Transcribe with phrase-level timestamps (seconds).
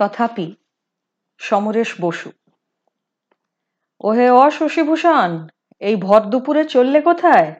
[0.00, 0.54] তথাপি
[1.38, 2.30] সমরেশ বসু।
[4.00, 5.48] ওহে অ শশীভূষণ
[5.80, 7.54] এই ভর দুপুরে চললে কোথায়?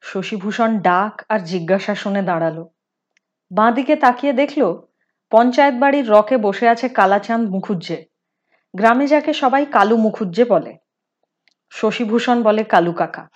[0.00, 2.64] শশীভূষণ ডাক আর জিজ্ঞাসা শুনে দাঁড়াল।
[3.50, 4.82] বাঁদিকে তাকিয়ে দেখল,
[5.30, 8.06] পঞ্চায়েত বাড়ির রকে বসে আছে কালাচাঁদ মুখুজ্জে।
[8.74, 10.76] গ্রামে যাকে সবাই কালু মুখুজ্জে বলে।
[11.70, 13.28] শশীভূষণ বলে কালু কাকা।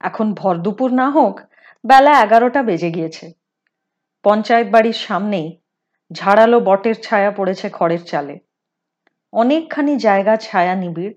[0.00, 1.40] এখন ভর দুপুর না হোক,
[1.86, 3.32] বেলা এগারোটা বেজে গিয়েছে।
[4.22, 5.60] পঞ্চায়েত বাড়ির সামনেই
[6.12, 8.38] ঝাড়ালো বটের ছায়া পড়েছে খড়ের চালে।
[9.32, 11.14] অনেকখানি জায়গা ছায়া নিবিড়,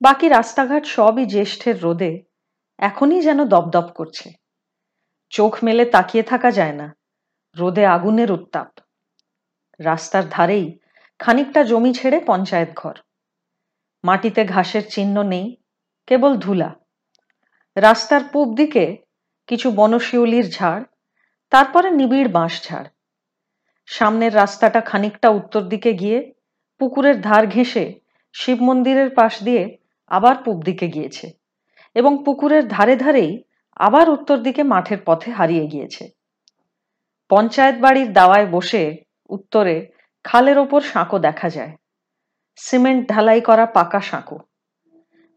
[0.00, 2.22] বাকি রাস্তাঘাট সবই জ্যেষ্ঠের রোদে,
[2.78, 4.30] এখনই যেন দপদপ করছে।
[5.30, 6.96] চোখ মেলে তাকিয়ে থাকা যায় না,
[7.56, 8.68] রোদে আগুনের উত্তাপ।
[9.80, 10.78] রাস্তার ধারেই
[11.18, 12.96] খানিকটা জমি ছেড়ে পঞ্চায়েত ঘর।
[14.04, 15.56] মাটিতে ঘাসের চিহ্ন নেই,
[16.06, 16.70] কেবল ধুলা।
[17.76, 18.84] রাস্তার পূব দিকে
[19.46, 20.84] কিছু বনশিউলির ঝাড়,
[21.50, 22.88] তারপরে নিবিড় বাঁশ ঝাড়
[23.90, 26.18] সামনের রাস্তাটা খানিকটা উত্তর দিকে গিয়ে
[26.80, 27.84] পুকুরের ধার ঘেঁষে
[28.34, 29.62] শিব মন্দিরের পাশ দিয়ে
[30.10, 31.26] আবার পূব দিকে গিয়েছে
[31.96, 33.32] এবং পুকুরের ধারে ধারেই
[33.76, 36.04] আবার উত্তর দিকে মাঠের পথে হারিয়ে গিয়েছে।
[37.30, 38.82] পঞ্চায়েত বাড়ির দাওয়ায় বসে
[39.30, 39.76] উত্তরে
[40.24, 41.72] খালের ওপর সাঁকো দেখা যায়।
[42.58, 44.38] সিমেন্ট ঢালাই করা পাকা সাঁকো।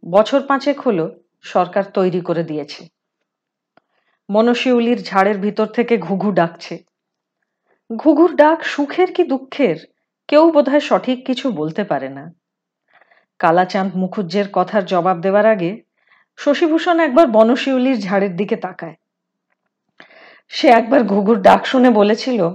[0.03, 1.05] বছর পাঁচেক হলো
[1.43, 2.81] সরকার তৈরি করে দিয়েছে।
[4.29, 6.75] মনশিউলির ঝাড়ের ভিতর থেকে ঘুঘু ডাকছে।
[7.95, 9.75] ঘুঘুর ডাক সুখের কি দুঃখের?
[10.27, 12.33] কেউ বোধহয় সঠিক কিছু বলতে পারে না।
[13.39, 15.81] কালাচাঁদ মুখুজ্জের কথার জবাব দেওয়ার আগে
[16.37, 18.95] শশীভূষণ একবার বনশিউলির ঝাড়ের দিকে তাকায়।
[20.47, 22.49] সে একবার ঘুঘুর ডাক শুনে বলেছিল,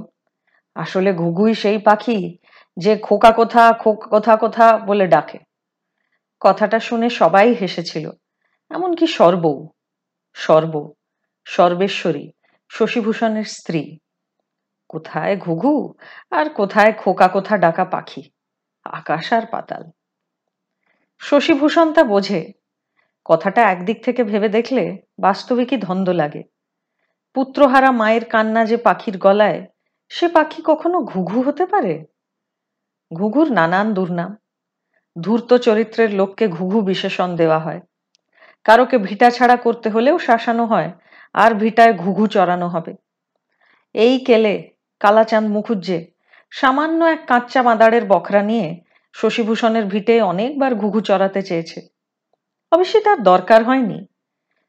[0.74, 2.38] আসলে ঘুঘুই সেই পাখি
[2.76, 5.38] যে খোকা কোথা খোকা, কোথা কোথা বলে ডাকে।
[6.40, 8.10] কথাটা শুনে সবাই হেসেছিল,
[8.70, 9.68] এমনকি সর্বও,
[10.34, 10.92] সর্ব,
[11.44, 12.30] সর্বেশ্বরী,
[12.68, 13.98] শশীভূষণের স্ত্রী।
[14.88, 15.94] কোথায় ঘুঘু?
[16.30, 18.30] আর কোথায় খোকা কোথা ডাকা পাখি?
[18.84, 19.82] আকাশ আর পাতাল।
[21.18, 22.52] শশীভূষণ তা বোঝে।
[23.24, 26.42] কথাটা একদিক থেকে ভেবে দেখলে বাস্তবিকই ধন্দ লাগে।
[27.34, 29.66] পুত্রহারা মায়ের কান্না যে পাখির গলায়,
[30.08, 32.04] সে পাখি কখনো ঘুঘু হতে পারে?
[33.12, 34.36] ঘুঘুর নানান দুর্নাম।
[35.20, 37.80] ধূর্ত চরিত্রের লোককে ঘুঘু বিশেষণ দেওয়া হয়।
[38.64, 40.90] কারোকে ভিটা ছাড়া করতে হলেও শাসানো হয়,
[41.34, 42.92] আর ভিটায় ঘুঘু চড়ানো হবে।
[43.94, 44.54] এই কেলে
[45.00, 46.06] কালাচাঁদ মুখুজ্জে,
[46.50, 48.80] সামান্য এক কাঁচা মাদারের বখরা নিয়ে
[49.12, 51.88] শশীভূষণের ভিটে অনেকবার ঘুঘু চড়াতে চেয়েছে।
[52.72, 54.06] অবশ্যই তার দরকার হয়নি।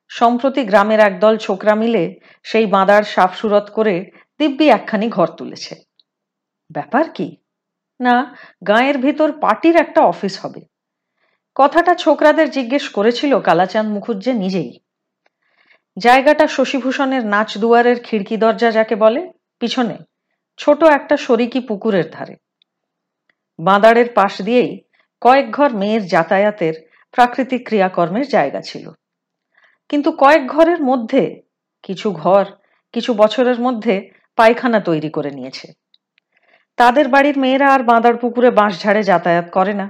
[0.08, 5.76] সম্প্রতি গ্রামের একদল ছোকরা মিলে সেই বাঁদার সাফ সুরত করে দিব্যি একখানি ঘর তুলেছে।
[6.72, 7.38] ব্যাপার কি?
[8.00, 8.36] না,
[8.68, 10.62] গাঁয়ের ভিতর পার্টির একটা অফিস হবে।
[11.56, 14.80] কথাটা ছোকরাদের জিজ্ঞেস করেছিল কালাচাঁদ মুখুজ্জে নিজেই।
[15.98, 19.98] জায়গাটা শশীভূষণের নাচ দুয়ারের খিড়কি দরজা যাকে বলে, পিছনে
[20.60, 22.36] ছোট একটা শরিকি পুকুরের ধারে।
[23.60, 24.72] বাঁদারের পাশ দিয়েই
[25.22, 26.74] কয়েক ঘর মেয়ের যাতায়াতের
[27.12, 28.86] প্রাকৃতিক ক্রিয়াকর্মের জায়গা ছিল।
[29.90, 31.24] কিন্তু কয়েক ঘরের মধ্যে,
[31.84, 32.46] কিছু ঘর,
[32.94, 33.96] কিছু বছরের মধ্যে
[34.38, 35.68] পায়খানা তৈরি করে নিয়েছে।
[36.78, 39.88] তাদের বাড়ির মেয়েরা আর বাঁদার পুকুরে বাঁশ ঝাড়ে যাতায়াত করে না।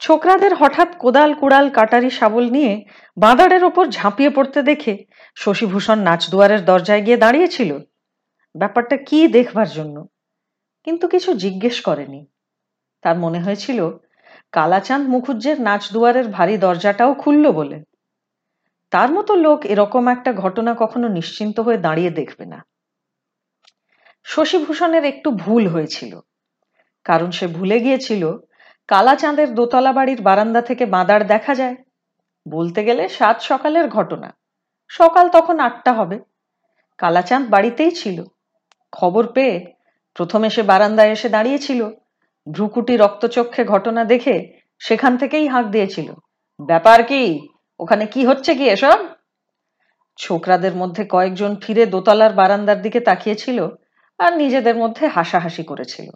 [0.00, 2.72] ছোকরাদের হঠাৎ কোদাল, কুড়াল, কাটারি, শাবল নিয়ে
[3.16, 4.94] বাঁদারের ওপর ঝাঁপিয়ে পড়তে দেখে
[5.36, 7.70] শশীভূষণ নাচদুয়ারের দরজায় গিয়ে দাঁড়িয়েছিল।
[8.56, 10.06] ব্যাপারটা কি দেখবার জন্য?
[10.84, 12.26] কিন্তু কিছু জিজ্ঞেস করেনি।
[13.02, 13.90] তার মনে হয়েছিল,
[14.52, 17.84] কালাচাঁদ মুখুজ্জের নাচদুয়ারের ভারী দরজাটাও খুলল বলে।
[18.90, 22.64] তার মতো লোক এরকম একটা ঘটনা কখনো নিশ্চিন্ত হয়ে দাঁড়িয়ে দেখবে না।
[24.24, 26.20] শশীভূষণের একটু ভুল হয়েছিল।
[27.04, 28.36] কারণ সে ভুলে গিয়েছিল,
[28.86, 31.76] কালাচাঁদের দোতলা বাড়ির বারান্দা থেকে বাঁদার দেখা যায়।
[32.48, 34.36] বলতে গেলে সাত সকালের ঘটনা।
[34.88, 36.20] সকাল তখন আটটা হবে।
[36.98, 38.24] কালাচাঁদ বাড়িতেই ছিল।
[38.92, 39.72] খবর পেয়ে
[40.14, 41.90] প্রথমে সে বারান্দায় এসে দাঁড়িয়েছিল।
[42.52, 46.12] ভ্রুকুটি রক্তচক্ষে ঘটনা দেখে সেখান থেকেই হাঁক দিয়েছিল।
[46.60, 47.48] ব্যাপার কি?
[47.80, 48.98] ওখানে কি হচ্ছে কি এসব?
[50.16, 53.68] ছোকরাদের মধ্যে কয়েকজন ফিরে দোতলার বারান্দার দিকে তাকিয়েছিল
[54.18, 56.10] আর নিজেদের মধ্যে হাসাহাসি করেছিল।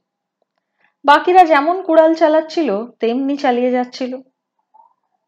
[1.05, 4.17] বাকিরা যেমন কুড়াল চালাচ্ছিল, তেমনি চালিয়ে যাচ্ছিল।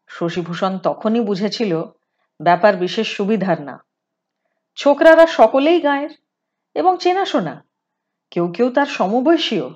[0.07, 1.83] শশীভূষণ তখনই বুঝেছিল,
[2.41, 3.83] ব্যাপার বিশেষ সুবিধার না।
[4.75, 6.24] ছোকরারা সকলেই গায়ের।
[6.75, 7.65] এবং চেনাশোনা
[8.31, 9.69] কেউ কেউ তার সমবয়সীও।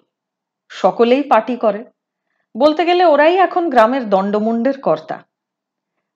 [0.69, 1.85] সকলেই পার্টি করে।
[2.57, 5.23] বলতে গেলে ওরাই এখন গ্রামের দণ্ডমুণ্ডের কর্তা।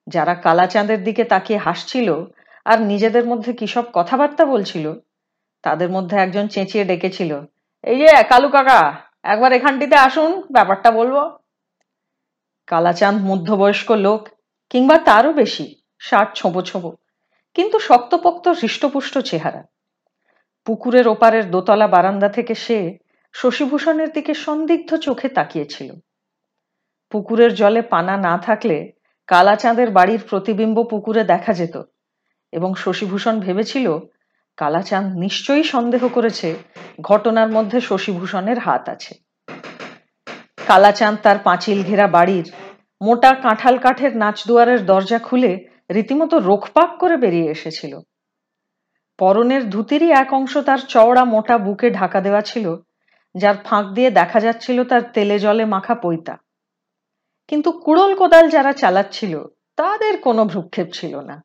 [0.08, 2.26] যারা কালাচাঁদের দিকে তাকিয়ে হাসছিল
[2.66, 4.94] আর নিজেদের মধ্যে কিসব কথাবার্তা বলছিল,
[5.62, 7.42] তাদের মধ্যে একজন চেঁচিয়ে ডেকেছিল,
[7.84, 11.38] এই যে, কালু কাকা, একবার এখানটিতে আসুন, ব্যাপারটা বলব।
[12.68, 14.28] কালাচাঁদ মধ্যবয়স্ক লোক,
[14.70, 16.98] কিংবা তারও বেশি, ষাট ছোঁবো ছোঁবো,
[17.54, 19.73] কিন্তু শক্তপোক্ত, হৃষ্টপুষ্ট চেহারা।
[20.66, 22.98] পুকুরের ওপারের দোতলা বারান্দা থেকে সে
[23.34, 25.90] শশীভূষণের দিকে সন্দিগ্ধ চোখে তাকিয়েছিল।
[27.12, 28.78] পুকুরের জলে পানা না থাকলে
[29.28, 31.76] কালাচাঁদের বাড়ির প্রতিবিম্ব পুকুরে দেখা যেত
[32.52, 34.00] এবং শশীভূষণ ভেবেছিল,
[34.58, 36.56] কালাচাঁদ নিশ্চয়ই সন্দেহ করেছে
[37.02, 39.14] ঘটনার মধ্যে শশীভূষণের হাত আছে।
[40.68, 42.46] কালাচাঁদ তার পাঁচিল ঘেরা বাড়ির
[43.02, 45.52] মোটা কাঁঠাল কাঠের নাচদুয়ারের দরজা খুলে
[45.90, 47.94] রীতিমতো রোখপাক করে বেরিয়ে এসেছিল।
[49.24, 52.76] পরনের ধুতিরই এক অংশ তার চওড়া মোটা বুকে ঢাকা দেওয়া ছিল,
[53.36, 56.38] যার ফাঁক দিয়ে দেখা যাচ্ছিল তার তেলে জলে মাখা পৈতা।
[57.48, 59.44] কিন্তু কুড়ল কোদাল যারা চালাচ্ছিল,
[59.76, 61.44] তাদের কোনো ভ্রুক্ষেপ ছিল না।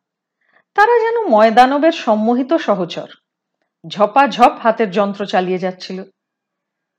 [0.75, 3.09] তারা যেন ময়দানবের সম্মোহিত সহচর।
[3.87, 6.03] ঝপাঝপ হাতের যন্ত্র চালিয়ে যাচ্ছিল।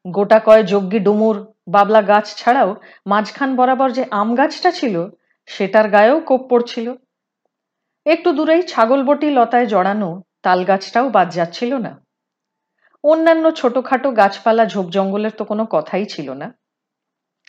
[0.08, 2.76] গোটা কয় যজ্ঞী ডুমুর, বাবলা গাছ ছাড়াও
[3.06, 5.10] মাঝখান বরাবর যে আম গাছটা ছিল,
[5.46, 6.94] সেটার গায়েও কোপ পড়ছিল।
[8.06, 11.92] একটু দূরেই ছাগলবটি লতায় জড়ানো তাল গাছটাও বাদ যাচ্ছিল না।
[13.04, 16.48] অন্যান্য ছোটখাটো গাছপালা ঝোপ জঙ্গলের তো কোনো কথাই ছিল না।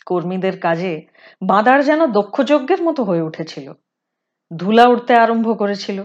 [0.05, 0.93] কর্মীদের কাজে
[1.41, 3.67] বাঁদার যেন দক্ষযজ্ঞের মতো হয়ে উঠেছিল।
[4.51, 5.97] ধুলা উঠতে আরম্ভ করেছিল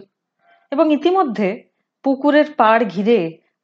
[0.72, 1.48] এবং ইতিমধ্যে
[2.04, 3.18] পুকুরের পাড় ঘিরে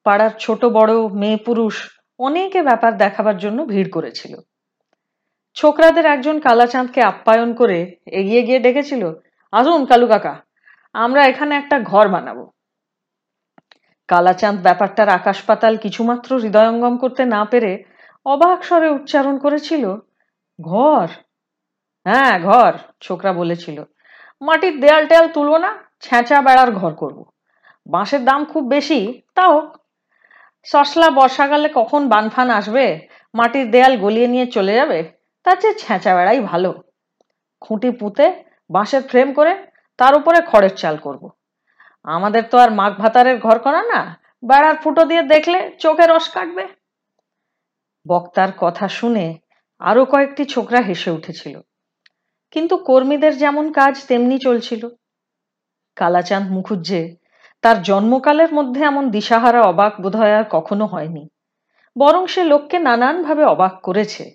[0.06, 1.74] পাড়ার ছোট বড় মেয়ে পুরুষ
[2.20, 4.34] অনেকে ব্যাপার দেখাবার জন্য ভিড় করেছিল।
[5.56, 7.78] ছোকরাদের একজন কালাচাঁদকে আপ্যায়ন করে
[8.20, 9.02] এগিয়ে গিয়ে ডেকেছিল,
[9.52, 10.34] আসুন কালু কাকা,
[10.94, 12.44] আমরা এখানে একটা ঘর বানাবো।
[14.12, 17.72] কালাচাঁদ ব্যাপারটার আকাশ পাতাল কিছুমাত্র হৃদয়ঙ্গম করতে না পেরে
[18.26, 19.84] অবাক স্বরে উচ্চারণ করেছিল,
[20.58, 21.06] ঘর।
[22.06, 23.78] হ্যাঁ ঘর, ছোকরা বলেছিল।
[24.40, 25.70] মাটির দেয়াল টেয়াল তুলবো না,
[26.00, 27.18] ছেঁচা বেড়ার ঘর করব।
[27.86, 29.00] বাঁশের দাম খুব বেশি
[29.34, 29.54] তাও
[30.66, 32.86] সসলা বর্ষাকালে কখন বানফান আসবে?
[33.34, 34.98] মাটির দেয়াল গলিয়ে নিয়ে চলে যাবে?
[35.44, 36.70] তার চেয়ে ছেঁচা বেড়াই ভালো।
[37.62, 38.26] খুঁটি পুঁতে
[38.70, 39.52] বাঁশের ফ্রেম করে
[39.98, 41.22] তার উপরে খড়ের চাল করব।
[42.02, 46.68] আমাদের তো আর মাঘ ভাতারের ঘর করা না। বেড়ার ফুটো দিয়ে দেখলে চোখে রস কাটবে।
[48.08, 49.38] বক্তার কথা শুনে
[49.78, 51.60] আরও কয়েকটি ছোকরা হেসে উঠেছিল।
[52.50, 54.88] কিন্তু কর্মীদের যেমন কাজ, তেমনি চলছিল।
[55.96, 57.16] কালাচাঁদ মুখুজ্জে
[57.62, 61.28] তার জন্মকালের মধ্যে এমন দিশাহারা অবাক বোধহয় আর কখনো হয়নি।
[61.98, 64.34] বরং সে লোককে নানানভাবে অবাক করেছে।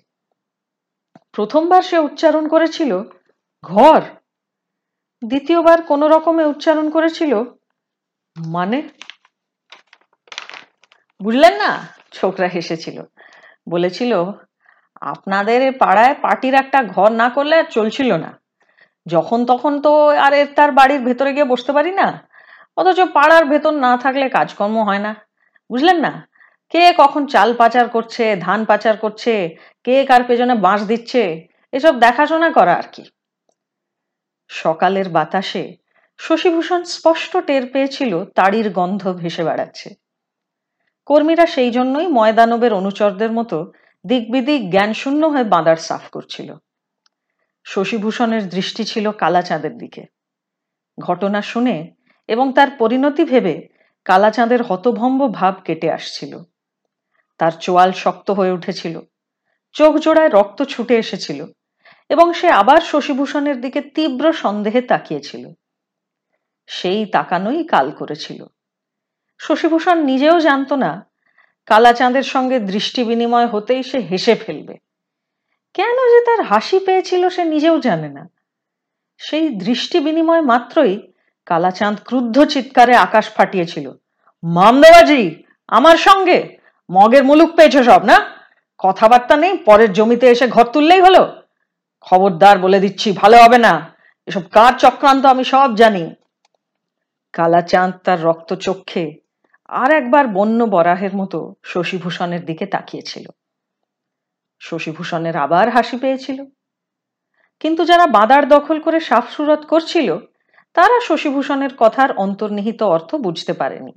[1.32, 3.02] প্রথমবার সে উচ্চারণ করেছিল,
[3.62, 4.02] ঘর
[5.24, 7.44] দ্বিতীয়বার কোনো রকমে উচ্চারণ করেছিল
[8.46, 8.88] মানে?
[11.22, 11.88] বুঝলেন না?
[12.12, 13.02] ছোকরা হেসেছিল।
[13.68, 14.24] বলেছিল,
[15.00, 18.40] আপনাদের পাড়ায় পার্টির একটা ঘর না করলে আর চলছিল না।
[19.06, 22.28] যখন তখন তো আর এর তার বাড়ির ভেতরে গিয়ে বসতে পারি না।
[22.76, 25.14] অথচ পাড়ার ভেতর না থাকলে কাজকর্ম হয় না।
[25.70, 26.28] বুঝলেন না?
[26.70, 32.50] কে কখন চাল পাচার করছে, ধান পাচার করছে, কে কার পেছনে বাঁশ দিচ্ছে, এসব দেখাশোনা
[32.50, 33.04] করা আর কি।
[34.48, 35.76] সকালের বাতাসে
[36.18, 39.94] শশীভূষণ স্পষ্ট টের পেয়েছিল তাড়ির গন্ধ ভেসে বেড়াচ্ছে।
[41.06, 43.72] কর্মীরা সেই জন্যই ময়দানবের অনুচরদের মতো
[44.06, 46.54] দিকবিদিক জ্ঞানশূন্য হয়ে বাঁদার সাফ করছিল।
[47.64, 50.04] শশীভূষণের দৃষ্টি ছিল কালাচাঁদের দিকে।
[51.00, 51.94] ঘটনা শুনে
[52.28, 53.68] এবং তার পরিণতি ভেবে
[54.04, 56.38] কালাচাঁদের হতভম্ব ভাব কেটে আসছিল।
[57.38, 59.00] তার চোয়াল শক্ত হয়ে উঠেছিল।
[59.72, 61.46] চোখ জোড়ায় রক্ত ছুটে এসেছিল
[62.08, 65.52] এবং সে আবার শশীভূষণের দিকে তীব্র সন্দেহে তাকিয়েছিল।
[66.68, 68.44] সেই তাকানোই কাল করেছিল।
[69.38, 71.06] শশীভূষণ নিজেও জানত না,
[71.66, 74.74] কালাচাঁদের সঙ্গে দৃষ্টি বিনিময় হতেই সে হেসে ফেলবে।
[75.74, 78.28] কেন যে তার হাসি পেয়েছিল সে নিজেও জানে না।
[79.18, 81.12] সেই দৃষ্টি বিনিময় মাত্রই
[81.46, 83.92] কালাচাঁদ ক্রুদ্ধ চিৎকারে আকাশ ফাটিয়েছিল।
[84.42, 86.58] মামদাবাজি, আমার সঙ্গে?
[86.90, 88.16] মগের মুলুক পেয়েছ সব, না?
[88.78, 91.42] কথাবার্তা নেই, পরের জমিতে এসে ঘর তুললেই হলো।
[92.00, 93.94] খবরদার বলে দিচ্ছি, ভালো হবে না।
[94.26, 96.14] এসব কার চক্রান্ত আমি সব জানি।
[97.38, 99.14] কালাচাঁদ তার রক্ত চক্ষে
[99.68, 103.26] আর একবার বন্য বরাহের মতো শশীভূষণের দিকে তাকিয়েছিল।
[104.60, 106.44] শশীভূষণের আবার হাসি পেয়েছিল।
[107.60, 110.16] কিন্তু যারা বাদার দখল করে সাফসুরত করছিল,
[110.74, 113.92] তারা শশীভূষণের কথার অন্তর্নিহিত অর্থ বুঝতে পারেনি।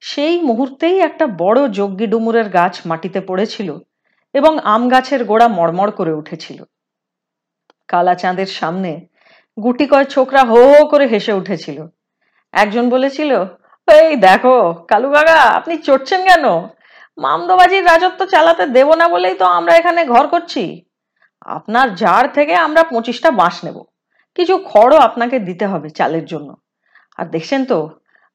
[0.00, 3.78] সেই মুহূর্তেই একটা বড় যজ্ঞী ডুমুরের গাছ মাটিতে পড়েছিল
[4.32, 6.64] এবং আম গাছের গোড়া মড়মড় করে উঠেছিল।
[7.88, 9.06] কালা চাঁদের সামনে
[9.62, 11.86] গুটি কয় ছোকরা হো হো করে হেসে উঠেছিল।
[12.54, 13.30] একজন বলেছিল,
[13.88, 14.56] এই দেখো,
[14.88, 16.44] কালু কাকা, আপনি চড়ছেন কেন?
[17.18, 20.84] মামদোবাজির রাজত্ব চালাতে দেব না বলেই তো আমরা এখানে ঘর করছি।
[21.40, 23.78] আপনার জার থেকে আমরা পঁচিশটা বাঁশ নেব।
[24.34, 26.56] কিছু খড়ও আপনাকে দিতে হবে চালের জন্য।
[27.16, 27.78] আর দেখছেন তো,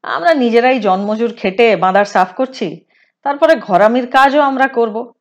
[0.03, 2.67] আমরা নিজেরাই জন্মজুর খেটে বাঁধার সাফ করছি,
[3.23, 5.13] তারপরে ঘরামির কাজও আমরা করব।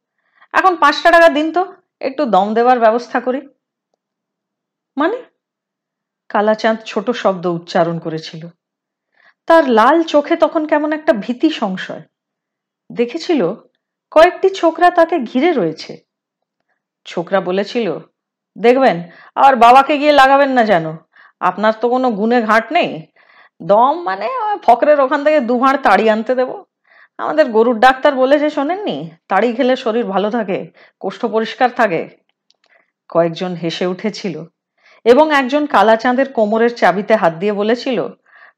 [0.52, 1.62] এখন পাঁচটা টাকা দিন তো,
[2.00, 3.40] একটু দম দেওয়ার ব্যবস্থা করি।
[4.96, 5.18] মানে?
[6.28, 8.42] কালাচাঁদ ছোট শব্দ উচ্চারণ করেছিল।
[9.48, 12.02] তার লাল চোখে তখন কেমন একটা ভীতি সংশয়।
[12.90, 13.40] দেখেছিল,
[14.10, 15.92] কয়েকটি ছোকরা তাকে ঘিরে রয়েছে।
[17.06, 17.98] ছোকরা বলেছিল,
[18.56, 18.96] দেখবেন,
[19.36, 20.86] আর বাবাকে গিয়ে লাগাবেন না যেন।
[21.40, 22.90] আপনার তো কোনো গুণে ঘাট নেই।
[23.62, 24.28] দম মানে
[24.62, 26.64] ফকরের ওখান থেকে দু ভাঁড় তাড়ি আনতে দেবো।
[27.18, 30.58] আমাদের গরুর ডাক্তার বলেছে শোনেননি, তাড়ি খেলে শরীর ভালো থাকে,
[31.00, 32.00] কোষ্ঠ পরিষ্কার থাকে।
[33.08, 34.44] কয়েকজন হেসে উঠেছিল
[35.04, 37.98] এবং একজন কালাচাঁদের কোমরের চাবিতে হাত দিয়ে বলেছিল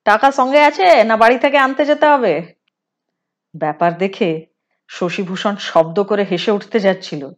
[0.05, 2.55] টাকা সঙ্গে আছে না বাড়ি থেকে আনতে যেতে হবে?
[3.55, 4.47] ব্যাপার দেখে
[4.89, 7.29] শশীভূষণ শব্দ করে হেসে উঠতে যাচ্ছিল।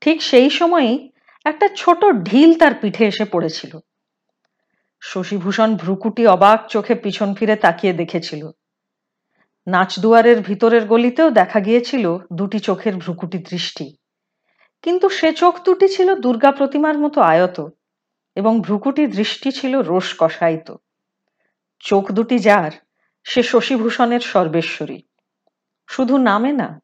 [0.00, 1.12] ঠিক সেই সময়ই
[1.44, 3.78] একটা ছোট ঢিল তার পিঠে এসে পড়েছিল।
[5.00, 8.50] শশীভূষণ ভ্রুকুটি অবাক চোখে পিছন ফিরে তাকিয়ে দেখেছিল।
[9.66, 13.96] নাচদুয়ারের ভিতরের গলিতেও দেখা গিয়েছিল দুটি চোখের ভ্রুকুটি দৃষ্টি।
[14.82, 17.68] কিন্তু সে চোখ দুটি ছিল দুর্গা প্রতিমার মতো আয়ত
[18.36, 20.72] এবং ভ্রুকুটি দৃষ্টি ছিল রোষ কষায়িত।
[21.80, 22.70] চোখ দুটি যার,
[23.24, 25.02] সে শশীভূষণের সর্বেশ্বরী।
[25.88, 26.80] শুধু নামে না,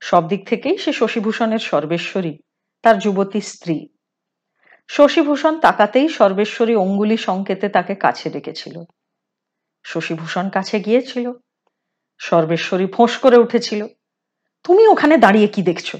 [0.00, 2.38] সব দিক থেকেই সে শশীভূষণের সর্বেশ্বরী,
[2.82, 3.88] তার যুবতী স্ত্রী।
[4.88, 8.82] শশীভূষণ তাকাতেই সর্বেশ্বরী অঙ্গুলি সংকেতে তাকে কাছে ডেকেছিল।
[9.84, 11.32] শশীভূষণ কাছে গিয়েছিল।
[12.18, 13.86] সর্বেশ্বরী ফোঁস করে উঠেছিল।
[14.64, 15.96] তুমি ওখানে দাঁড়িয়ে কি দেখছ?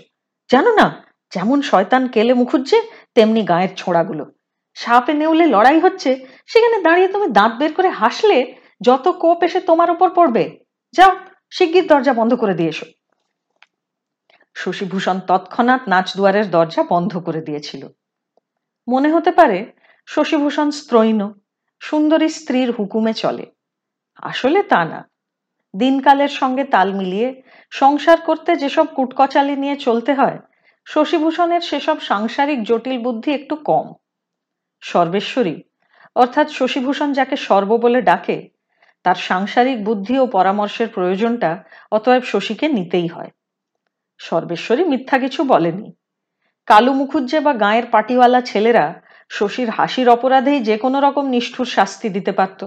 [0.51, 2.83] জানো না, যেমন শয়তান কেলে মুখুজ্জে,
[3.15, 4.33] তেমনি গায়ের ছোঁড়াগুলো।
[4.75, 9.91] সাপে নেউলে লড়াই হচ্ছে, সেখানে দাঁড়িয়ে তুমি দাঁত বের করে হাসলে যত কোপ এসে তোমার
[9.91, 10.45] উপর পড়বে।
[10.93, 11.12] যাও,
[11.50, 12.87] শিগগির দরজা বন্ধ করে দিয়ে এসো।
[14.55, 17.88] শশীভূষণ তৎক্ষণাৎ নাচ দুয়ারের দরজা বন্ধ করে দিয়েছিল।
[18.88, 19.73] মনে হতে পারে,
[20.07, 21.21] শশীভূষণ স্ত্রৈন
[21.81, 23.47] সুন্দরী স্ত্রীর হুকুমে চলে।
[24.23, 25.09] আসলে তা না।
[25.75, 30.38] দিনকালের সঙ্গে তাল মিলিয়ে সংসার করতে যেসব কুটকচালি নিয়ে চলতে হয়,
[30.87, 33.87] শশীভূষণের সেসব সাংসারিক জটিল বুদ্ধি একটু কম।
[34.83, 35.57] সর্বেশ্বরী।
[36.17, 38.39] অর্থাৎ শশীভূষণ যাকে সর্ব বলে ডাকে,
[39.05, 41.51] তার সাংসারিক বুদ্ধি ও পরামর্শের প্রয়োজনটা
[41.91, 43.31] অতএব শশীকে নিতেই হয়।
[44.19, 45.87] সর্বেশ্বরী মিথ্যা কিছু বলেনি।
[46.67, 52.33] কালু মুখুজ্জে বা গায়ের পাটিওয়ালা ছেলেরা শশীর হাসির অপরাধেই যে কোনো রকম নিষ্ঠুর শাস্তি দিতে
[52.33, 52.61] পারত।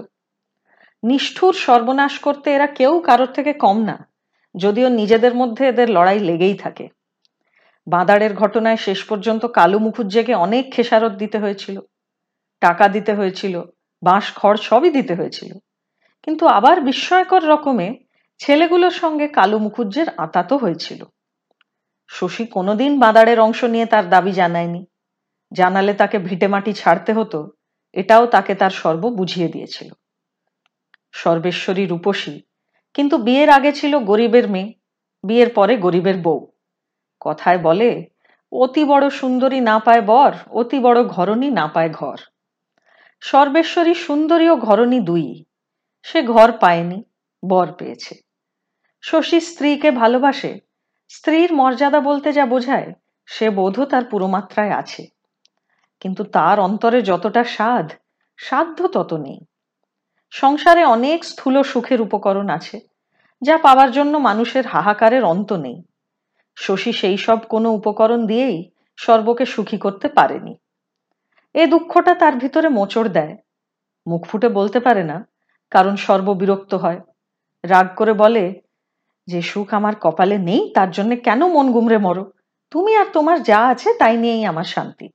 [1.02, 3.96] নিষ্ঠুর সর্বনাশ করতে এরা কেউ কারোর থেকে কম না,
[4.54, 6.88] যদিও নিজেদের মধ্যে এদের লড়াই লেগেই থাকে।
[7.86, 11.76] বাঁদাড়ের ঘটনায় শেষ পর্যন্ত কালু মুখুজ্জেকে অনেক খেসারত দিতে হয়েছিল।
[12.60, 13.62] টাকা দিতে হয়েছিল,
[14.02, 15.58] বাঁশ খড় সবই দিতে হয়েছিল।
[16.22, 17.98] কিন্তু আবার বিস্ময়কর রকমে
[18.38, 21.04] ছেলেগুলোর সঙ্গে কালু মুখুজ্জের আতাত হয়েছিল।
[22.08, 24.86] শশী কোনোদিন বাঁদাড়ের অংশ নিয়ে তার দাবি জানায়নি।
[25.52, 27.50] জানালে তাকে ভিটেমাটি ছাড়তে হতো,
[27.92, 29.90] এটাও তাকে তার সর্ব বুঝিয়ে দিয়েছিল।
[31.12, 32.40] সর্বেশ্বরী রূপসী,
[32.94, 34.74] কিন্তু বিয়ের আগে ছিল গরিবের মেয়ে,
[35.24, 36.52] বিয়ের পরে গরিবের বউ।
[37.20, 38.06] কথায় বলে,
[38.52, 42.16] অতি বড় সুন্দরী না পায় বর, অতি বড় ঘরণী না পায় ঘর।
[43.20, 45.44] সর্বেশ্বরী সুন্দরী ও ঘরণী দুই।
[46.02, 47.02] সে ঘর পায়নি,
[47.48, 48.14] বর পেয়েছে।
[49.02, 50.60] শশী স্ত্রীকে ভালোবাসে,
[51.08, 52.92] স্ত্রীর মর্যাদা বলতে যা বোঝায়,
[53.26, 55.06] সে বোধও তার পুরোমাত্রায় আছে।
[56.00, 57.92] কিন্তু তার অন্তরে যতটা স্বাদ,
[58.36, 59.40] সাধ্য তত নেই।
[60.30, 62.80] সংসারে অনেক স্থূল সুখের উপকরণ আছে,
[63.42, 65.82] যা পাওয়ার জন্য মানুষের হাহাকারের অন্ত নেই।
[66.56, 70.54] শশী সেই সব কোনো উপকরণ দিয়েই সর্বকে সুখী করতে পারেনি।
[71.56, 73.36] এ দুঃখটা তার ভিতরে মোচড় দেয়।
[74.06, 75.26] মুখ ফুটে বলতে পারে না,
[75.70, 77.00] কারণ সর্ববিরক্ত হয়।
[77.64, 78.62] রাগ করে বলে,
[79.28, 82.32] যে সুখ আমার কপালে নেই, তার জন্য কেন মন গুমরে মরো?
[82.70, 85.08] তুমি আর তোমার যা আছে তাই নিয়েই আমার শান্তি।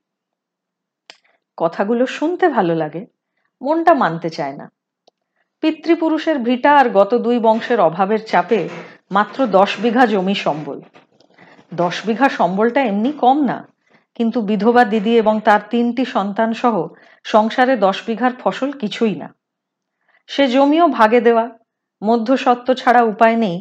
[1.58, 3.06] কথাগুলো শুনতে ভালো লাগে,
[3.62, 4.72] মনটা মানতে চায় না।
[5.62, 8.70] পিতৃপুরুষের ভিটা আর গত দুই বংশের অভাবের চাপে
[9.12, 10.82] মাত্র দশ বিঘা জমি সম্বল।
[11.74, 13.71] দশ বিঘা সম্বলটা এমনি কম না।
[14.22, 16.76] কিন্তু বিধবা দিদি এবং তার তিনটি সন্তান সহ
[17.26, 19.28] সংসারে দশ বিঘার ফসল কিছুই না।
[20.30, 21.46] সে জমিও ভাগে দেওয়া
[22.02, 23.58] মধ্যসত্ত্ব ছাড়া উপায় নেই,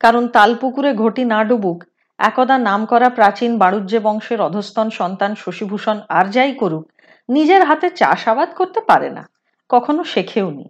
[0.00, 1.78] কারণ তালপুকুরে ঘটি না ডুবুক,
[2.18, 6.84] একদা নাম করা প্রাচীন বাণুজ্য বংশের অধস্তন সন্তান শশীভূষণ আর যাই করুক,
[7.28, 9.24] নিজের হাতে চাষাবাদ করতে পারে না,
[9.70, 10.66] কখনো শেখেওনি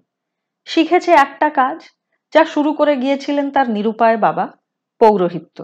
[0.68, 1.78] শিখেছে একটা কাজ,
[2.32, 4.46] যা শুরু করে গিয়েছিলেন তার নিরুপায় বাবা,
[5.00, 5.58] পৌরোহিত্য।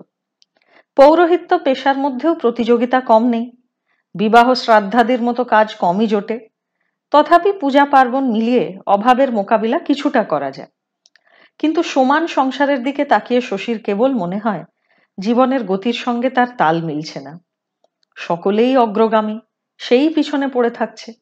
[0.97, 3.47] পৌরোহিত্য পেশার মধ্যেও প্রতিযোগিতা কম নেই
[4.19, 6.37] বিবাহ শ্রাদ্ধাদির মতো কাজ কমই জোটে।
[7.11, 10.69] তথাপি পূজা পার্বণ মিলিয়ে অভাবের মোকাবিলা কিছুটা করা যায়।
[11.61, 14.65] কিন্তু সমান সংসারের দিকে তাকিয়ে শশীর কেবল মনে হয়,
[15.19, 17.33] জীবনের গতির সঙ্গে তার তাল মিলছে না।
[18.17, 19.37] সকলেই অগ্রগামী,
[19.81, 21.13] সেই পিছনে পড়ে থাকছে।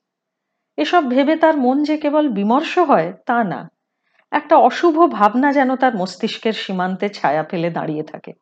[0.79, 3.61] এসব ভেবে তার মন যে কেবল বিমর্ষ হয়, তা না।
[4.33, 8.33] একটা অশুভ ভাবনা যেন তার মস্তিষ্কের সীমান্তে ছায়া ফেলে দাঁড়িয়ে থাকে।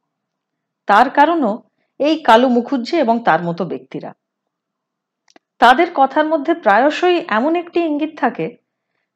[0.88, 1.52] তার কারণও
[2.00, 4.10] এই কালো মুখুজ্জে এবং তার মতো ব্যক্তিরা।
[5.64, 8.56] তাদের কথার মধ্যে প্রায়শই এমন একটি ইঙ্গিত থাকে,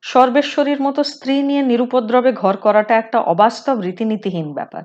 [0.03, 4.83] সর্বেশ্বরীর মতো স্ত্রী নিয়ে নিরুপদ্রবে ঘর করাটা একটা অবাস্তব রীতিনীতিহীন ব্যাপার,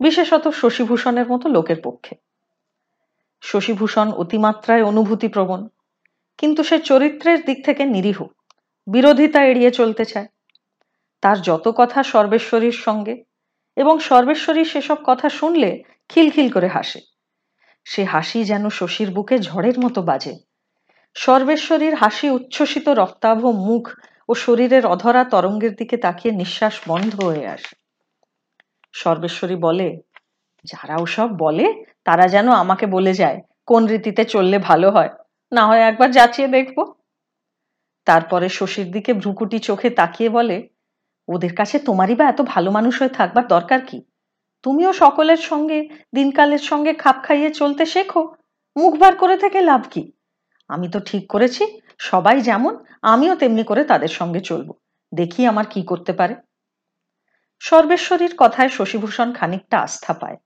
[0.00, 2.14] বিশেষত শশীভূষণের মতো লোকের পক্ষে।
[3.40, 5.68] শশীভূষণ অতিমাত্রায় অনুভূতিপ্রবণ,
[6.38, 8.22] কিন্তু সে চরিত্রের দিক থেকে নিরীহ,
[8.86, 10.26] বিরোধিতা এড়িয়ে চলতে চায়।
[11.20, 13.24] তার যত কথা সর্বেশ্বরীর সঙ্গে
[13.76, 17.00] এবং সর্বেশ্বরী সেসব কথা শুনলে খিলখিল করে হাসে।
[17.84, 20.53] সে হাসি যেন শশীর বুকে ঝড়ের মতো বাজে।
[21.14, 23.90] সর্বেশ্বরীর হাসি উচ্ছ্বসিত রক্তাভ মুখ
[24.28, 27.76] ও শরীরের অধরা তরঙ্গের দিকে তাকিয়ে নিঃশ্বাস বন্ধ হয়ে আসে।
[28.92, 30.00] সর্বেশ্বরী বলে,
[30.64, 35.08] যারা ওসব বলে, তারা যেন আমাকে বলে যায়, কোন রীতিতে চললে ভালো হয়?
[35.52, 36.92] না হয় একবার যাচিয়ে দেখব।
[38.04, 40.68] তারপরে শশীর দিকে ভ্রুকুটি চোখে তাকিয়ে বলে,
[41.28, 44.04] ওদের কাছে তোমারই বা এত ভালো মানুষ হয়ে থাকবার দরকার কি?
[44.62, 48.34] তুমিও সকলের সঙ্গে, দিনকালের সঙ্গে খাপ খাইয়ে চলতে শেখো।
[48.76, 50.12] মুখ বার করে থেকে লাভ কি?
[50.68, 54.74] আমি তো ঠিক করেছি, সবাই যেমন, আমিও তেমনি করে তাদের সঙ্গে চলব।
[55.14, 56.34] দেখি আমার কি করতে পারে।
[57.58, 60.36] সর্বেশ্বরীর কথায় শশীভূষণ খানিকটা আস্থা পায়।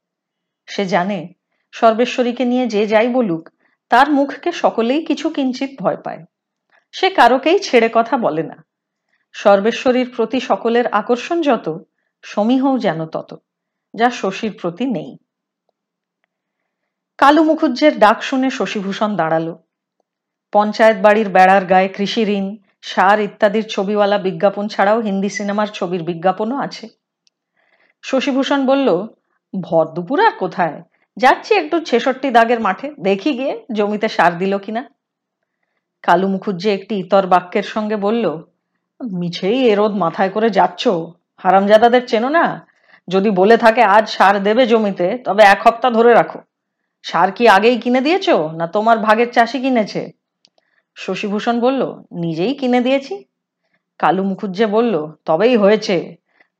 [0.66, 1.28] সে জানে,
[1.72, 3.48] সর্বেশ্বরীকে নিয়ে যে যাই বলুক,
[3.88, 6.24] তার মুখকে সকলেই কিছু কিঞ্চিত ভয় পায়।
[6.92, 8.64] সে কারোকেই ছেড়ে কথা বলে না।
[9.32, 11.78] সর্বেশ্বরীর প্রতি সকলের আকর্ষণ যত,
[12.22, 13.36] সমীহও যেন তত,
[13.94, 15.16] যা শশীর প্রতি নেই।
[17.18, 19.56] কালু মুখুজ্জের ডাক শুনে শশীভূষণ দাঁড়াল।
[20.52, 26.58] পঞ্চায়েত বাড়ির বেড়ার গায়ে কৃষি ঋণ, সার ইত্যাদির ছবিওয়ালা বিজ্ঞাপন ছাড়াও হিন্দি সিনেমার ছবির বিজ্ঞাপনও
[26.58, 26.88] আছে।
[28.02, 29.06] শশীভূষণ বলল,
[29.62, 30.82] ভর দুপুর আর কোথায়?
[31.16, 34.82] যাচ্ছি একটু ছেষট্টি দাগের মাঠে, দেখি গিয়ে জমিতে সার দিল কিনা?
[36.02, 38.24] কালু মুখুজ্জি একটি ইতর বাক্যের সঙ্গে বলল,
[39.00, 40.88] মিছেই এরোদ মাথায় করে যাচ্ছ।
[41.36, 42.66] হারামজাদাদের চেনো না?
[43.08, 46.40] যদি বলে থাকে আজ সার দেবে জমিতে, তবে এক হপ্তাহ ধরে রাখো।
[47.02, 48.28] সার কি আগেই কিনে দিয়েছ?
[48.28, 50.17] না তোমার ভাগের চাষি কিনেছে?
[50.98, 51.82] শশীভূষণ বলল,
[52.24, 53.14] নিজেই কিনে দিয়েছি?
[54.00, 54.94] কালু মুখুজ্জে বলল,
[55.28, 55.96] তবেই হয়েছে।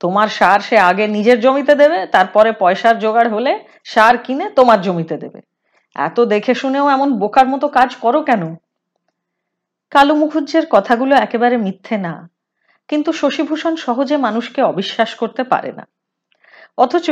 [0.00, 3.52] তোমার সার সে আগে নিজের জমিতে দেবে, তারপরে পয়সার জোগাড় হলে
[3.84, 5.40] সার কিনে তোমার জমিতে দেবে।
[5.96, 8.42] এত দেখে শুনেও এমন বোকার মতো কাজ করো কেন?
[9.92, 12.14] কালু মুখুজ্জের কথাগুলো একেবারে মিথ্যে না,
[12.88, 15.84] কিন্তু শশীভূষণ সহজে মানুষকে অবিশ্বাস করতে পারে না।
[16.78, 17.06] অথচ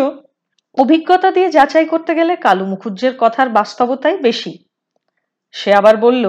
[0.76, 4.52] অভিজ্ঞতা দিয়ে যাচাই করতে গেলে কালু মুখুজ্জের কথার বাস্তবতাই বেশি।
[5.54, 6.24] সে আবার বলল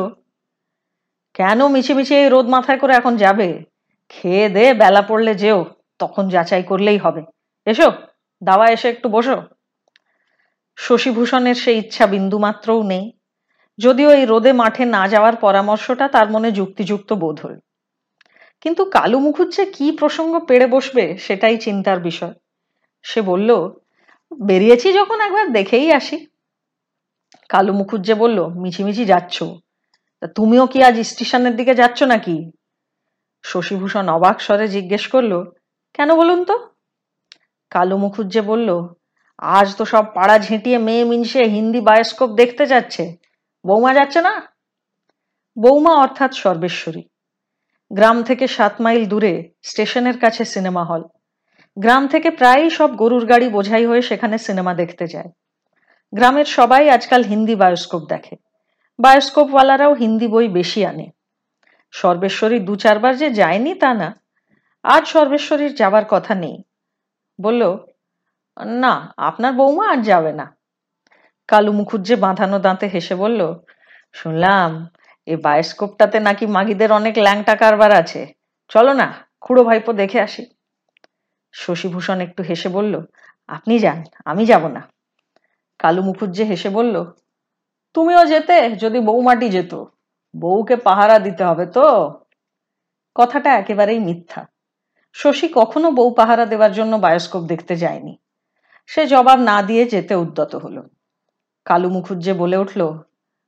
[1.39, 3.63] কেন মিছিমিছি এই রোদ মাথায় করে এখন যাবে?
[4.09, 5.65] খেয়ে দে বেলা পড়লে যেও,
[5.99, 7.21] তখন যাচাই করলেই হবে।
[7.65, 7.91] এসো,
[8.43, 9.37] দাওয়া এসে একটু বসো।
[10.75, 13.05] শশীভূষণের সেই ইচ্ছা বিন্দুমাত্রও নেই।
[13.77, 17.55] যদিও এই রোদে মাঠে না যাওয়ার পরামর্শটা তার মনে যুক্তিযুক্ত বোধ হল
[18.61, 22.33] কিন্তু কালু মুখুজ্জে কি প্রসঙ্গ পেড়ে বসবে সেটাই চিন্তার বিষয়।
[23.03, 23.49] সে বলল,
[24.31, 26.17] বেরিয়েছি যখন একবার, দেখেই আসি।
[27.49, 29.43] কালু মুখুজ্জে বলল, মিছিমিছি যাচ্ছ।
[30.21, 32.51] তা তুমিও কি আজ স্টেশনের দিকে যাচ্ছ নাকি?
[33.43, 35.43] শশীভূষণ অবাক স্বরে জিজ্ঞেস করল,
[35.93, 36.69] কেন বলুন তো?
[37.71, 38.69] কালু মুখুজ্জে বলল,
[39.37, 43.15] আজ তো সব পাড়া ঝেঁটিয়ে মেয়ে মিনসে হিন্দি বায়োস্কোপ দেখতে যাচ্ছে।
[43.65, 44.33] বৌমা যাচ্ছে না?
[45.57, 47.03] বৌমা অর্থাৎ সর্বেশ্বরী।
[47.91, 51.03] গ্রাম থেকে সাত মাইল দূরে স্টেশনের কাছে সিনেমা হল।
[51.77, 55.29] গ্রাম থেকে প্রায়ই সব গরুর গাড়ি বোঝাই হয়ে সেখানে সিনেমা দেখতে যায়।
[56.13, 58.35] গ্রামের সবাই আজকাল হিন্দি বায়োস্কোপ দেখে।
[58.99, 61.11] বায়োস্কোপওয়ালারাও হিন্দি বই বেশি আনে।
[61.91, 64.19] সর্বেশ্বরী দু চারবার যে যায়নি তা না,
[64.83, 66.63] আজ সর্বেশ্বরীর যাবার কথা নেই।
[67.41, 67.77] বলল,
[68.65, 70.57] না, আপনার বৌমা আর যাবে না।
[71.47, 73.53] কালু মুখুজ্জে বাঁধানো দাঁতে হেসে বলল,
[74.13, 74.89] শুনলাম
[75.25, 78.33] এই বায়োস্কোপটাতে নাকি মাগিদের অনেক ল্যাংটা কারবার আছে।
[78.69, 79.07] চলো না,
[79.41, 80.45] খুড়ো ভাইপো দেখে আসি।
[81.53, 83.01] শশীভূষণ একটু হেসে বলল,
[83.47, 84.81] আপনি যান, আমি যাব না।
[85.79, 86.95] কালু মুখুজ্জে হেসে বলল
[87.97, 89.75] তুমিও যেতে, যদি বৌমাটি যেত।
[90.39, 92.13] বউকে পাহারা দিতে হবে তো?
[93.15, 94.45] কথাটা একেবারেই মিথ্যা।
[95.13, 98.17] শশী কখনো বউ পাহারা দেওয়ার জন্য বায়োস্কোপ দেখতে যায়নি।
[98.85, 100.83] সে জবাব না দিয়ে যেতে উদ্যত হলো।
[101.65, 102.97] কালু মুখুজ্জে বলে উঠল,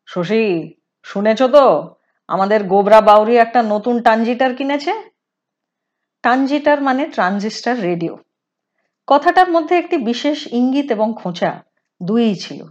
[0.05, 1.95] শশী, শুনেছ তো?
[2.27, 4.93] আমাদের গোবরা বাউরি একটা নতুন টানজিটার কিনেছে?
[6.21, 8.17] টানজিটার মানে ট্রানজিস্টার রেডিও।
[9.07, 11.63] কথাটার মধ্যে একটি বিশেষ ইঙ্গিত এবং খোঁচা
[12.03, 12.65] দুইই ছিল।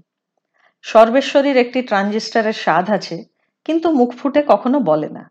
[0.92, 3.16] সর্বেশ্বরীর একটি ট্রানজিস্টারের স্বাদ আছে,
[3.66, 5.24] কিন্তু মুখ ফুটে কখনো বলে না।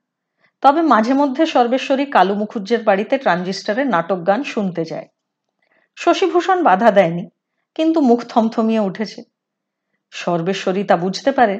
[0.63, 5.07] তবে মাঝে মধ্যে সর্বেশ্বরী কালু মুখুজ্জের বাড়িতে ট্রানজিস্টারের নাটক গান শুনতে যায়।
[5.97, 7.25] শশীভূষণ বাধা দেয়নি,
[7.75, 9.21] কিন্তু মুখ থমথমিয়ে উঠেছে।
[10.13, 11.55] সর্বেশ্বরী তা বুঝতে পারে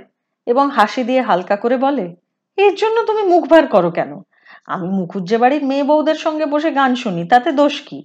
[0.48, 2.06] এবং হাসি দিয়ে হালকা করে বলে,
[2.58, 4.12] এর জন্য তুমি মুখ ভার করো কেন?
[4.74, 8.00] আমি মুখুজ্জে বাড়ির মেয়ে বউদের সঙ্গে বসে গান শুনি, তাতে দোষ কি?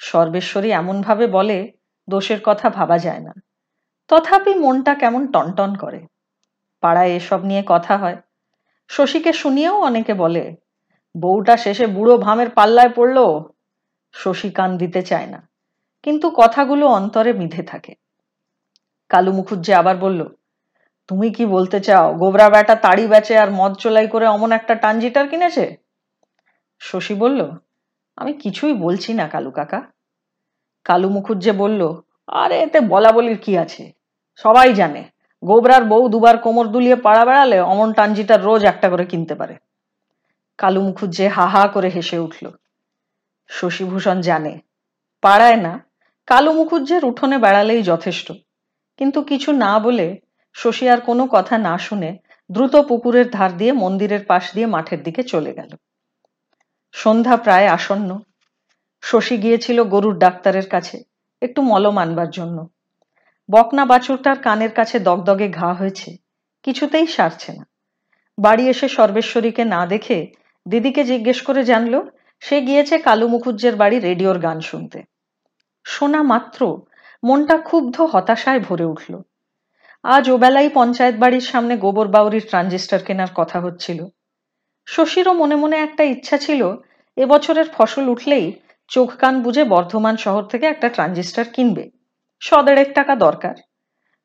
[0.00, 1.58] সর্বেশ্বরী এমনভাবে বলে,
[2.08, 3.34] দোষের কথা ভাবা যায় না।
[4.12, 6.06] তথাপি মনটা কেমন টনটন করে।
[6.80, 8.16] পাড়ায় এসব নিয়ে কথা হয়।
[8.88, 10.56] শশীকে শুনিয়েও অনেকে বলে,
[11.20, 13.18] বউটা শেষে বুড়ো ভামের পাল্লায় পড়ল,
[14.12, 15.48] শশী কান দিতে চায় না।
[16.02, 17.94] কিন্তু কথাগুলো অন্তরে মিধে থাকে।
[19.08, 20.26] কালু মুখুজ্জে আবার বলল,
[21.06, 25.28] তুমি কি বলতে চাও, গোবরা বেটা তাড়ি বেচে আর মদ চোলাই করে অমন একটা টানজিটার
[25.28, 25.76] কিনেছে?
[26.78, 27.50] শশী বলল,
[28.16, 29.82] আমি কিছুই বলছি না কালু কাকা।
[30.84, 34.01] কালু মুখুজ্জে বলল, আরে, এতে বলা বলির কি আছে?
[34.36, 35.04] সবাই জানে,
[35.44, 39.56] গোবরার বউ দুবার কোমর দুলিয়ে পাড়া বেড়ালে অমন টানজিটার রোজ একটা করে কিনতে পারে।
[40.58, 42.50] কালু মুখুজ্জে হা হা করে হেসে উঠল।
[43.48, 44.58] শশীভূষণ জানে,
[45.20, 45.84] পাড়ায় না
[46.26, 48.32] কালু মুখুজ্জের উঠোনে বেড়ালেই যথেষ্ট।
[48.96, 50.18] কিন্তু কিছু না বলে
[50.52, 52.18] শশী আর কোনো কথা না শুনে
[52.50, 55.70] দ্রুত পুকুরের ধার দিয়ে মন্দিরের পাশ দিয়ে মাঠের দিকে চলে গেল।
[56.92, 58.20] সন্ধ্যা প্রায় আসন্ন।
[59.00, 61.02] শশী গিয়েছিল গরুর ডাক্তারের কাছে,
[61.42, 62.68] একটু মলম আনবার জন্য।
[63.52, 66.10] বকনা বাছুরটার কানের কাছে দগদগে ঘা হয়েছে,
[66.64, 67.64] কিছুতেই সারছে না।
[68.38, 70.18] বাড়ি এসে সর্বেশ্বরীকে না দেখে
[70.66, 71.98] দিদিকে জিজ্ঞেস করে জানলো,
[72.42, 74.98] সে গিয়েছে কালু মুখুজ্জের বাড়ি রেডিওর গান শুনতে।
[75.86, 76.60] শোনা মাত্র
[77.22, 79.12] মনটা ক্ষুব্ধ হতাশায় ভরে উঠল।
[80.04, 84.00] আজ ওবেলাই পঞ্চায়েত বাড়ির সামনে গোবর বাউরির ট্রানজিস্টার কেনার কথা হচ্ছিল।
[84.88, 86.62] শশীরও মনে মনে একটা ইচ্ছা ছিল,
[87.16, 88.46] এবছরের ফসল উঠলেই
[88.90, 91.84] চোখ কান বুঝে বর্ধমান শহর থেকে একটা ট্রানজিস্টার কিনবে।
[92.42, 93.54] সদেড়েক টাকা দরকার।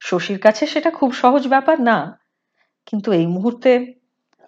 [0.01, 2.19] শশীর কাছে সেটা খুব সহজ ব্যাপার না।
[2.86, 3.93] কিন্তু এই মুহূর্তে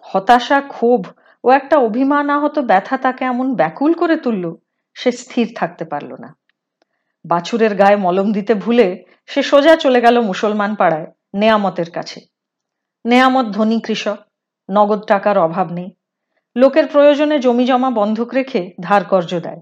[0.00, 1.06] হতাশা, ক্ষোভ
[1.44, 4.54] ও একটা অভিমান আহত ব্যথা তাকে এমন ব্যাকুল করে তুলল,
[4.94, 6.36] সে স্থির থাকতে পারল না।
[7.24, 12.20] বাছুরের গায়ে মলম দিতে ভুলে সে সোজা চলে গেল মুসলমান পাড়ায়, নেয়ামতের কাছে।
[13.04, 14.18] নেয়ামত ধনী কৃষক,
[14.70, 15.90] নগদ টাকার অভাব নেই।
[16.56, 19.60] লোকের প্রয়োজনে জমি জমা বন্ধক রেখে ধার কর্য দেয়।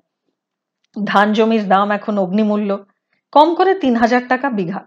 [1.04, 2.70] ধান জমির দাম এখন অগ্নিমূল্য।
[3.32, 4.80] কম করে তিন হাজার টাকা বিঘা।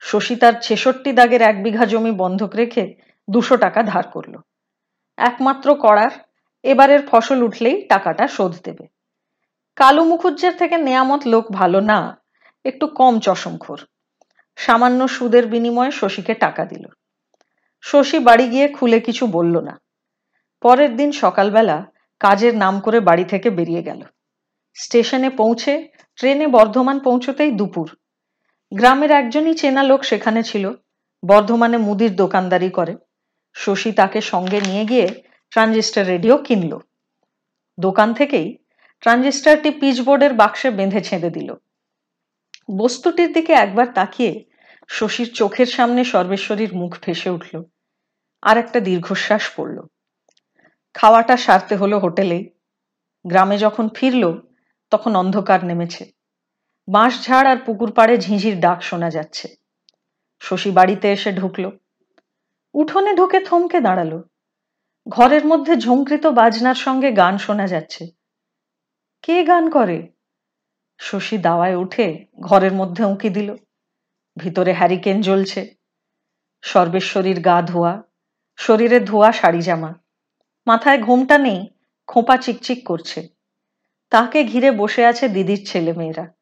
[0.00, 2.94] শশী তার ছেষট্টি দাগের এক বিঘা জমি বন্ধক রেখে
[3.30, 4.36] দুশো টাকা ধার করল।
[5.16, 6.10] একমাত্র করার
[6.62, 8.86] এবারের ফসল উঠলেই টাকাটা শোধ দেবে।
[9.76, 12.20] কালু মুখুজ্জের থেকে নেয়ামত লোক ভালো না,
[12.64, 13.80] একটু কম চশমখোর।
[14.56, 16.84] সামান্য সুদের বিনিময়ে শশীকে টাকা দিল।
[17.80, 19.80] শশী বাড়ি গিয়ে খুলে কিছু বলল না।
[20.62, 21.86] পরের দিন সকালবেলা
[22.20, 24.00] কাজের নাম করে বাড়ি থেকে বেরিয়ে গেল।
[24.74, 27.96] স্টেশনে পৌঁছে ট্রেনে বর্ধমান পৌঁছতেই দুপুর।
[28.72, 30.72] গ্রামের একজনই চেনা লোক সেখানে ছিল,
[31.28, 32.96] বর্ধমানে মুদির দোকানদারি করে।
[33.54, 36.78] শশী তাকে সঙ্গে নিয়ে গিয়ে ট্রানজিস্টার রেডিও কিনল।
[37.78, 38.58] দোকান থেকেই
[39.00, 41.54] ট্রানজিস্টারটি পিচবোর্ডের বাক্সে বেঁধে ছেঁদে দিল।
[42.76, 44.44] বস্তুটির দিকে একবার তাকিয়ে
[44.88, 47.62] শশীর চোখের সামনে সর্বেশ্বরীর মুখ ভেসে উঠল।
[48.42, 49.82] আর একটা দীর্ঘশ্বাস পড়ল।
[50.94, 52.50] খাওয়াটা সারতে হলো হোটেলেই
[53.24, 54.51] গ্রামে যখন ফিরল
[54.92, 56.04] তখন অন্ধকার নেমেছে।
[56.88, 59.46] বাঁশ ঝাড় আর পুকুর পাড়ে ঝিঁঝির ডাক শোনা যাচ্ছে।
[60.42, 61.64] শশী বাড়িতে এসে ঢুকল।
[62.74, 64.12] উঠোনে ঢুকে থমকে দাঁড়াল।
[65.08, 68.02] ঘরের মধ্যে ঝঙ্কৃত বাজনার সঙ্গে গান শোনা যাচ্ছে।
[69.22, 69.98] কে গান করে?
[70.98, 72.06] শশী দাওয়ায় উঠে
[72.40, 73.56] ঘরের মধ্যে উঁকি দিল।
[74.36, 75.60] ভিতরে হ্যারিকেন জ্বলছে।
[76.62, 78.02] সর্বেশ্বরীর গা ধোয়া।
[78.56, 79.90] শরীরে ধোয়া শাড়ি জামা।
[80.66, 81.60] মাথায় ঘুমটা নেই,
[82.06, 83.20] খোঁপা চিকচিক করছে।
[84.12, 86.32] তাকে ঘিরে বসে আছে দিদির ছেলে মেয়েরা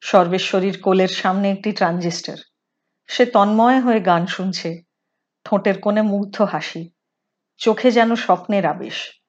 [0.00, 2.36] সর্বেশ্বরীর কোলের সামনে একটি ট্রানজিস্টার।
[3.06, 4.82] সে তন্ময় হয়ে গান শুনছে।
[5.44, 6.90] ঠোঁটের কোণে মুগ্ধ হাসি।
[7.56, 9.20] চোখে যেন স্বপ্নের আবেশ।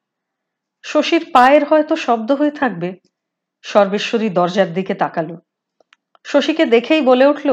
[0.83, 2.99] শশীর পায়ের হয়তো শব্দ হয়ে থাকবে।
[3.61, 5.37] সর্বেশ্বরী দরজার দিকে তাকালো।
[6.23, 7.49] শশীকে দেখেই বলে উঠল,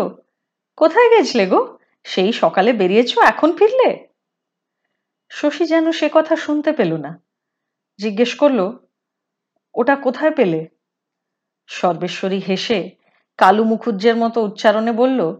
[0.76, 1.78] কোথায় গেছলে গো?
[2.04, 4.08] সেই সকালে বেরিয়েছ, এখন ফিরলে?
[5.30, 7.22] শশী যেন সে কথা শুনতে পেল না।
[7.98, 8.89] জিজ্ঞেস করল
[9.74, 10.68] ওটা কোথায় পেলে?
[11.66, 12.90] সর্বেশ্বরী হেসে
[13.38, 15.36] কালু মুখুজ্জের মতো উচ্চারণে বলল,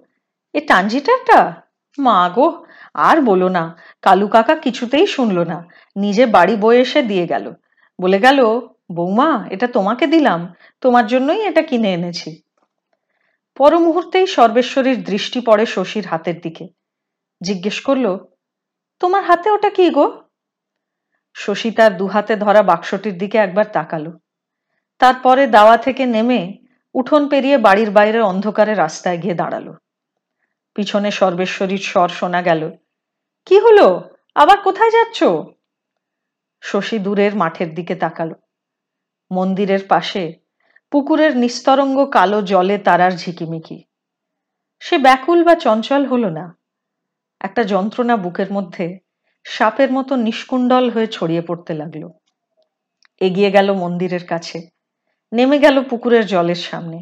[0.54, 1.62] এ টাঞ্জিটারটা
[1.98, 7.26] মা গো, আর বলো না, কালু কাকা কিছুতেই শুনলো না, নিজে বাড়ি বয়ে এসে দিয়ে
[7.26, 7.52] গেল।
[8.00, 8.60] বলে গেল,
[8.92, 12.42] বৌমা, এটা তোমাকে দিলাম, তোমার জন্যই এটা কিনে এনেছি।
[13.56, 16.68] পর মুহূর্তেই সর্বেশ্বরীর দৃষ্টি পড়ে শশীর হাতের দিকে।
[17.42, 18.18] জিজ্ঞেস করল,
[19.00, 20.22] তোমার হাতে ওটা কি গো?
[21.34, 24.19] শশী তার দুহাতে ধরা বাক্সটির দিকে একবার তাকালো।
[25.00, 26.40] তারপরে দাওয়া থেকে নেমে
[26.94, 29.66] উঠোন পেরিয়ে বাড়ির বাইরে অন্ধকারে রাস্তায় গিয়ে দাঁড়াল।
[30.74, 32.62] পিছনে সর্বেশ্বরীর স্বর শোনা গেল,
[33.46, 33.86] কি হলো?
[34.34, 35.18] আবার কোথায় যাচ্ছ?
[36.62, 38.34] শশী দূরের মাঠের দিকে তাকালো।
[39.30, 40.22] মন্দিরের পাশে
[40.90, 43.78] পুকুরের নিস্তরঙ্গ কালো জলে তারার ঝিকিমিকি।
[44.82, 46.44] সে ব্যাকুল বা চঞ্চল হল না।
[47.40, 48.86] একটা যন্ত্রণা বুকের মধ্যে
[49.46, 52.02] সাপের মতো নিষ্কুণ্ডল হয়ে ছড়িয়ে পড়তে লাগল।
[53.20, 54.79] এগিয়ে গেল মন্দিরের কাছে।
[55.32, 56.98] নেমে গেল পুকুরের জলের সামনে।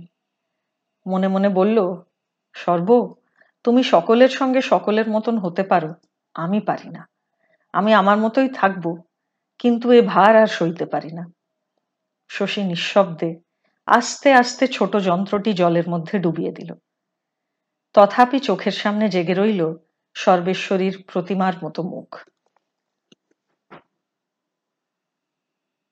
[1.06, 1.78] মনে মনে বলল,
[2.54, 2.88] সর্ব,
[3.64, 5.94] তুমি সকলের সঙ্গে সকলের মতন হতে পারো,
[6.34, 7.08] আমি পারি না।
[7.72, 8.84] আমি আমার মতোই থাকব,
[9.58, 11.24] কিন্তু এ ভার আর সইতে পারি না
[12.28, 13.30] শশী নিঃশব্দে
[13.86, 16.74] আস্তে আস্তে ছোট যন্ত্রটি জলের মধ্যে ডুবিয়ে দিল।
[17.94, 19.74] তথাপি চোখের সামনে জেগে রইল
[20.14, 22.08] সর্বেশ্বরীর প্রতিমার মতো মুখ।